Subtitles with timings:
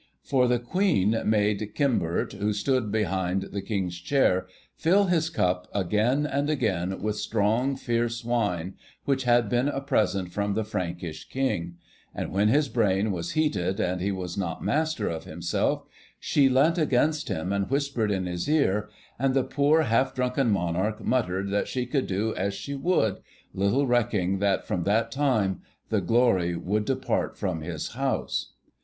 [0.23, 6.25] For the Queen made Cymbert, who stood behind the King's chair, fill his cup again
[6.25, 8.73] and again with strong, fierce wine,
[9.05, 11.75] which had been a present from the Frankish King,
[12.15, 15.83] and when his brain was heated, and he was not master of himself,
[16.19, 18.89] she leant against him, and whispered in his ear;
[19.19, 23.19] and the poor half drunken Monarch muttered that she could do as she would,
[23.53, 28.53] little recking that from that time the glory would depart from his house.